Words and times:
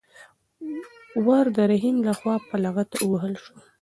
ور 1.25 1.45
د 1.55 1.57
رحیم 1.71 1.97
لخوا 2.07 2.35
په 2.47 2.55
لغته 2.63 2.97
ووهل 3.05 3.35
شو. 3.43 3.55